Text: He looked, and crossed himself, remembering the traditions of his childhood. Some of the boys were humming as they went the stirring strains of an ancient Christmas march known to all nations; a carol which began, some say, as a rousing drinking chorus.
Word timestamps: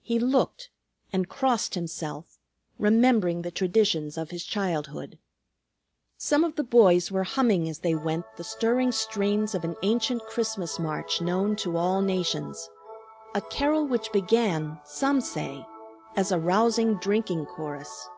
He 0.00 0.18
looked, 0.18 0.70
and 1.12 1.28
crossed 1.28 1.74
himself, 1.74 2.38
remembering 2.78 3.42
the 3.42 3.50
traditions 3.50 4.16
of 4.16 4.30
his 4.30 4.42
childhood. 4.42 5.18
Some 6.16 6.44
of 6.44 6.54
the 6.56 6.64
boys 6.64 7.12
were 7.12 7.24
humming 7.24 7.68
as 7.68 7.80
they 7.80 7.94
went 7.94 8.24
the 8.38 8.42
stirring 8.42 8.90
strains 8.90 9.54
of 9.54 9.64
an 9.64 9.76
ancient 9.82 10.22
Christmas 10.28 10.78
march 10.78 11.20
known 11.20 11.56
to 11.56 11.76
all 11.76 12.00
nations; 12.00 12.70
a 13.34 13.42
carol 13.42 13.86
which 13.86 14.10
began, 14.12 14.80
some 14.86 15.20
say, 15.20 15.66
as 16.16 16.32
a 16.32 16.38
rousing 16.40 16.94
drinking 16.94 17.44
chorus. 17.44 18.08